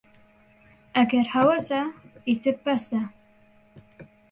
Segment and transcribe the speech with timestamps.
[0.95, 1.81] ئەگە هەوەسە،
[2.27, 3.01] ئیتر بەسە